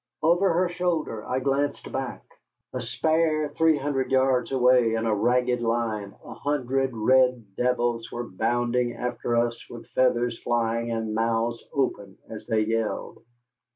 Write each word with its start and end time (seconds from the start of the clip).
Over 0.23 0.51
her 0.51 0.67
shoulder 0.67 1.23
I 1.27 1.37
glanced 1.37 1.91
back. 1.91 2.23
A 2.73 2.81
spare 2.81 3.49
three 3.49 3.77
hundred 3.77 4.09
yards 4.09 4.51
away 4.51 4.95
in 4.95 5.05
a 5.05 5.13
ragged 5.13 5.61
line 5.61 6.15
a 6.25 6.33
hundred 6.33 6.89
red 6.91 7.55
devils 7.55 8.11
were 8.11 8.27
bounding 8.27 8.93
after 8.95 9.35
us 9.37 9.63
with 9.69 9.85
feathers 9.91 10.41
flying 10.41 10.89
and 10.89 11.13
mouths 11.13 11.63
open 11.71 12.17
as 12.31 12.47
they 12.47 12.61
yelled. 12.61 13.21